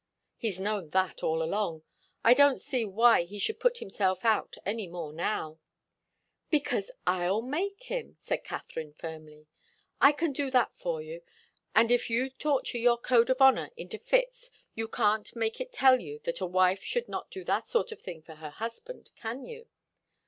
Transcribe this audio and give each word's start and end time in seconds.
"He's 0.39 0.59
known 0.59 0.89
that 0.89 1.21
all 1.21 1.43
along. 1.43 1.83
I 2.23 2.33
don't 2.33 2.59
see 2.59 2.85
why 2.85 3.21
he 3.21 3.37
should 3.37 3.59
put 3.59 3.77
himself 3.77 4.25
out 4.25 4.55
any 4.65 4.87
more 4.87 5.13
now" 5.13 5.59
"Because 6.49 6.89
I'll 7.05 7.43
make 7.43 7.83
him," 7.83 8.17
said 8.19 8.43
Katharine, 8.43 8.93
firmly. 8.95 9.45
"I 10.01 10.11
can 10.13 10.33
do 10.33 10.49
that 10.49 10.75
for 10.75 11.03
you, 11.03 11.21
and 11.75 11.91
if 11.91 12.09
you 12.09 12.31
torture 12.31 12.79
your 12.79 12.97
code 12.97 13.29
of 13.29 13.39
honour 13.39 13.69
into 13.77 13.99
fits 13.99 14.49
you 14.73 14.87
can't 14.87 15.35
make 15.35 15.61
it 15.61 15.71
tell 15.71 15.99
you 16.01 16.17
that 16.23 16.41
a 16.41 16.47
wife 16.47 16.81
should 16.83 17.07
not 17.07 17.29
do 17.29 17.43
that 17.43 17.67
sort 17.67 17.91
of 17.91 18.01
thing 18.01 18.23
for 18.23 18.33
her 18.33 18.49
husband. 18.49 19.11
Can 19.17 19.45
you?" 19.45 19.67